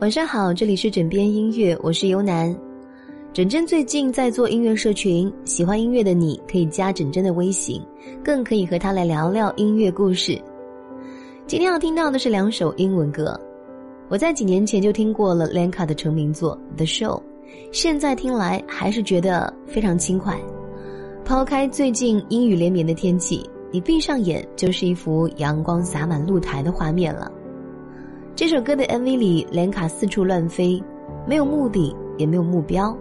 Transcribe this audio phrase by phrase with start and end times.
[0.00, 2.54] 晚上好，这里是枕边音乐，我是尤楠。
[3.32, 7.80] 枕真最近在做音乐社群，喜欢音乐的你可以加枕真的微信，
[8.22, 10.38] 更可以和他来聊聊音乐故事。
[11.46, 13.40] 今天要听到的是两首英文歌，
[14.08, 17.18] 我在几年前就听过了 Lenka 的成名作《The Show》，
[17.70, 20.36] 现在听来还是觉得非常轻快。
[21.24, 27.30] 抛开最近阴雨连绵的天气，你闭上眼就是一幅阳光洒满露台的画面了。
[28.36, 30.82] 这首歌的 MV 里，连卡四处乱飞，
[31.24, 32.96] 没有目的，也没有目标，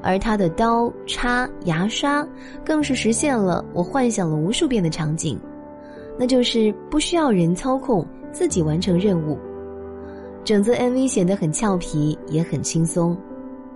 [0.00, 2.26] 而他的刀叉、牙刷，
[2.64, 5.38] 更是实现了我幻想了无数遍的场景，
[6.18, 9.36] 那就是不需要人操控，自己完成任务。
[10.44, 13.14] 整则 MV 显得很俏皮，也很轻松。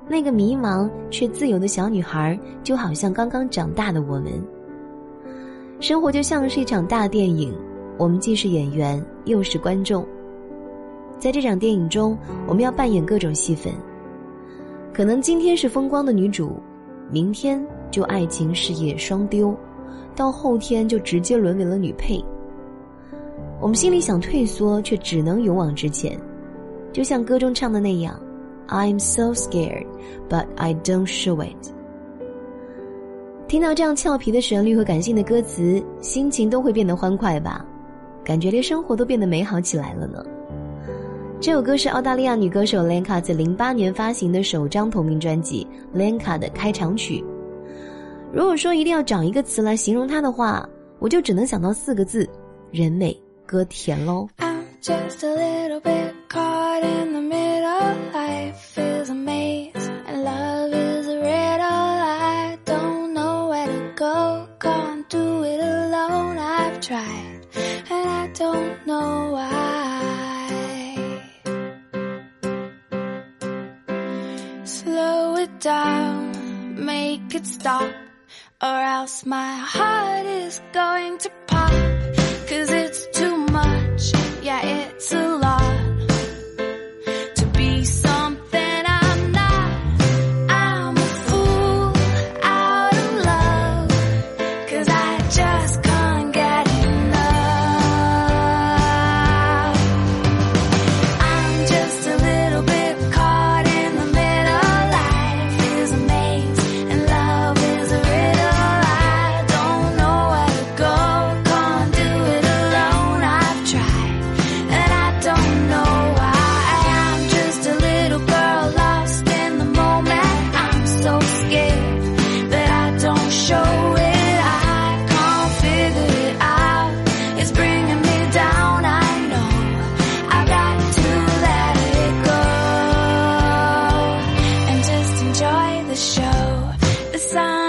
[0.09, 4.33] 那个迷茫却自由的小女孩，就好像刚刚长大的我们。
[5.80, 7.55] 生活就像是一场大电影，
[7.98, 10.02] 我们既是演员，又是观众。
[11.23, 12.19] 在这场电影中，
[12.49, 13.73] 我们要扮演各种戏份。
[14.92, 16.61] 可能今天是风光的女主，
[17.12, 19.56] 明天就爱情事业双丢，
[20.17, 22.20] 到后天就直接沦为了女配。
[23.61, 26.19] 我们心里想退缩，却只能勇往直前，
[26.92, 28.20] 就像歌中唱的那样
[28.67, 29.86] ：“I'm so scared,
[30.29, 31.70] but I don't show it。”
[33.47, 37.64] 听到这样俏皮的旋律和感性的歌词，心情都会变得欢快吧？
[38.25, 40.20] 感觉连生活都变得美好起来了呢。
[41.43, 45.67] 这首歌是澳大利亚女歌手 Lenka 在零八年发行的首张同名专辑
[45.98, 47.23] 《Lenka》的开场曲。
[48.33, 50.65] 如果说一定要找一个词来形容她的话，
[51.01, 52.31] 我就只能想到四个字：
[52.70, 54.29] 人美歌甜喽。
[82.52, 85.32] Cause it's too much, yeah, it's a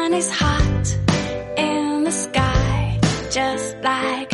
[0.04, 0.98] sun is hot
[1.58, 3.00] in the sky,
[3.32, 4.33] just like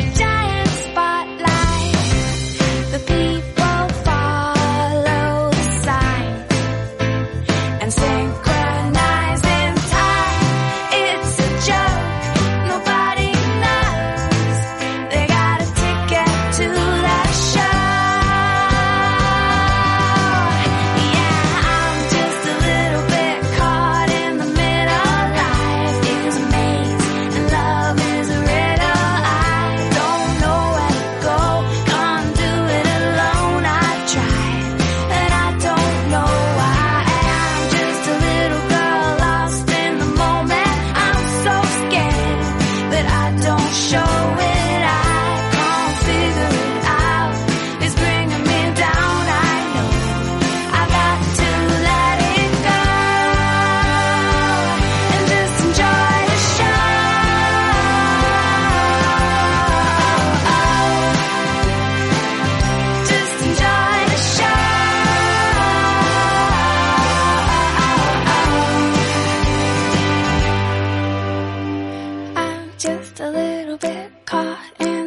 [73.70, 74.99] little bit caught in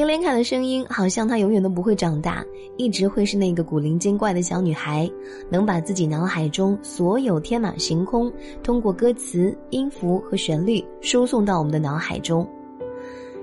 [0.00, 2.42] 听连凯的声音，好像她永远都不会长大，
[2.78, 5.06] 一直会是那个古灵精怪的小女孩，
[5.50, 8.32] 能把自己脑海中所有天马行空，
[8.62, 12.48] 通过歌词、音符和旋律输送到我们的脑海中。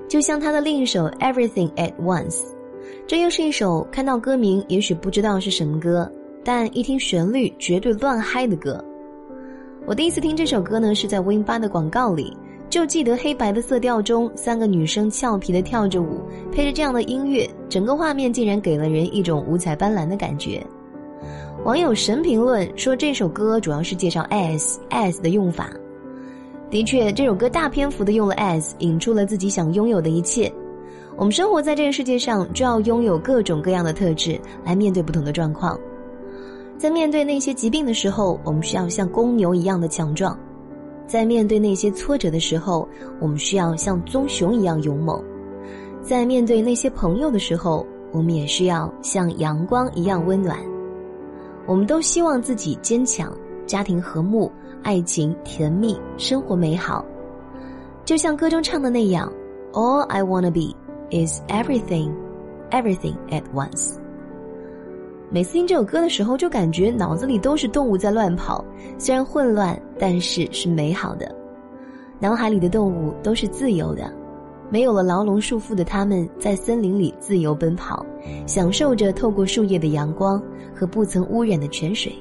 [0.10, 2.38] 就像她的另一首《Everything at Once》，
[3.06, 6.12] 这又是一首看到歌名也许不知道是什么歌，
[6.44, 8.84] 但一听旋律绝对乱嗨的歌。
[9.86, 12.36] 我第一次听这首歌呢，是在 Win 八的广告里。
[12.70, 16.22] 就记得黑白的色调中，三个女生俏皮的跳着舞，
[16.52, 20.62] 配着这样的音乐，整个画面竟然给了人一种五彩斑斓的感觉。
[21.64, 25.70] 网友神评论说，这首歌主要是介绍 as as 的用法。
[26.70, 30.52] 的确，这首歌大篇幅的用了 as，引出了自己想拥有的一切。
[31.16, 35.80] 我们生活在这个世界上，就要拥有各种各样的特质来面对不同的状况。
[36.78, 40.37] 在面对那些疾病的时候，我们需要像公牛一样的强壮。
[41.08, 42.88] 在面对那些挫折的时候，
[43.20, 45.20] 我们需要像棕熊一样勇猛；
[46.04, 50.60] 在面对那些朋友的时候，我们也需要像阳光一样温暖。
[51.66, 54.52] 我们都希望自己坚强，家庭和睦，
[54.84, 57.06] 爱情甜蜜，生活美好。
[58.06, 59.32] 就像歌中唱的那样
[59.74, 60.76] ：“All I wanna be
[61.12, 62.14] is everything,
[62.72, 63.96] everything at once。”
[65.30, 68.64] 每次听这首歌的时候，就感觉脑子里都是动物在乱跑，
[68.98, 71.36] 虽然混乱，但是是美好的。
[72.18, 74.10] 脑海里的动物都是自由的，
[74.70, 78.06] 没有了牢笼束缚的它们，在森林里自由奔跑，
[78.46, 80.42] 享受着透过树叶的阳光
[80.74, 82.14] 和不曾污染的泉水。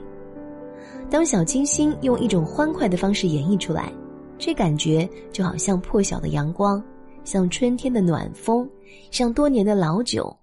[1.08, 3.92] 当小清新用一种欢快的方式演绎出来，
[4.36, 6.82] 这感觉就好像破晓的阳光，
[7.22, 8.68] 像春天的暖风，
[9.12, 10.36] 像多年的老酒，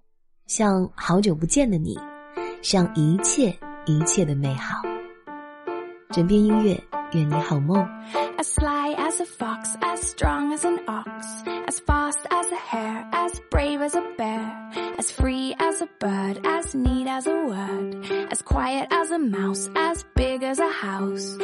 [0.46, 1.94] 像好久不见的你。
[2.64, 4.80] 像一切一切的美好。
[6.10, 6.82] 枕边音乐，
[7.12, 7.86] 愿你好梦。
[8.38, 13.38] As sly as a fox, as strong as an ox, as fast as a hare, as
[13.50, 14.40] brave as a bear,
[14.96, 19.68] as free as a bird, as neat as a word, as quiet as a mouse,
[19.76, 21.36] as big as a house.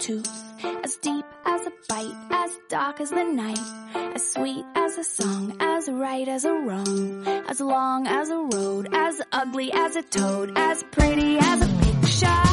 [0.00, 3.58] Tooth, as deep as a bite, as dark as the night,
[4.14, 8.88] as sweet as a song, as right as a wrong, as long as a road,
[8.92, 12.49] as ugly as a toad, as pretty as a picture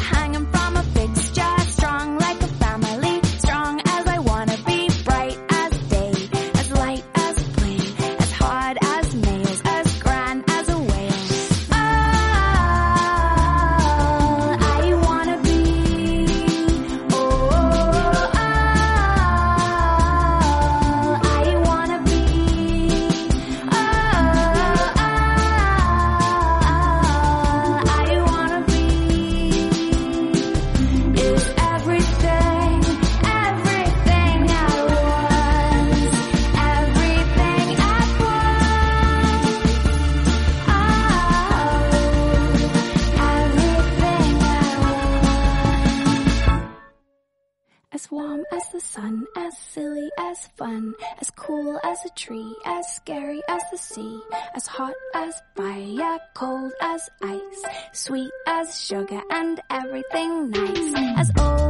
[48.08, 52.90] As warm as the sun, as silly as fun, as cool as a tree, as
[52.90, 54.22] scary as the sea,
[54.54, 61.67] as hot as fire, cold as ice, sweet as sugar and everything nice, as old